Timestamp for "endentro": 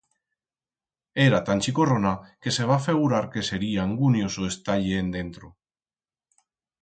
5.03-5.53